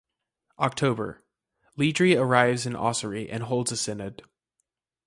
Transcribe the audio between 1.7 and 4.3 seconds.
Ledrede arrives in Ossory and holds a synod.